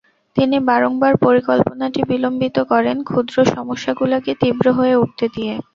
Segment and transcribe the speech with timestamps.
[0.35, 5.53] তিনি বারংবার পরিকল্পনাটি বিলম্বিত করেন, ক্ষুদ্র সমস্যাগুলোকে তীব্র হয়ে উঠতে দিয়ে।